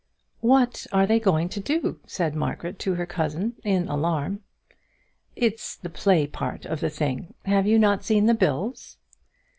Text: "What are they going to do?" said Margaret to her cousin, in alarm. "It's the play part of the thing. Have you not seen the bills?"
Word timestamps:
"What 0.39 0.87
are 0.91 1.05
they 1.05 1.19
going 1.19 1.47
to 1.49 1.59
do?" 1.59 1.99
said 2.07 2.33
Margaret 2.35 2.79
to 2.79 2.95
her 2.95 3.05
cousin, 3.05 3.53
in 3.63 3.87
alarm. 3.87 4.39
"It's 5.35 5.75
the 5.75 5.91
play 5.91 6.25
part 6.25 6.65
of 6.65 6.79
the 6.79 6.89
thing. 6.89 7.35
Have 7.45 7.67
you 7.67 7.77
not 7.77 8.03
seen 8.03 8.25
the 8.25 8.33
bills?" 8.33 8.97